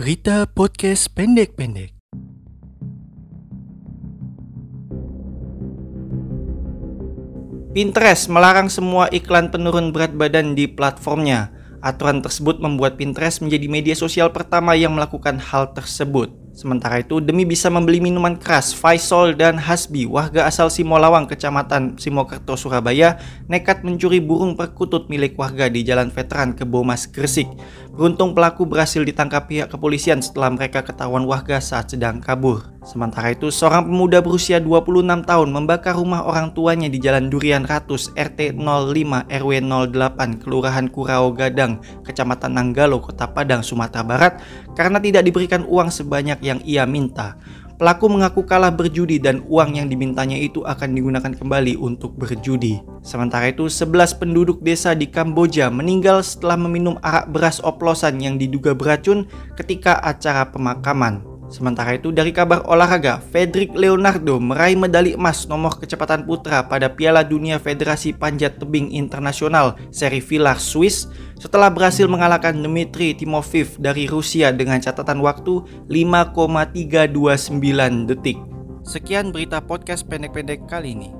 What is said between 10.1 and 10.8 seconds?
badan di